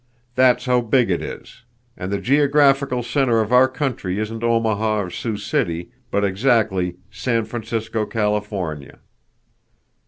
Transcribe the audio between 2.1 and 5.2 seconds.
the geographical center of our country isn't Omaha or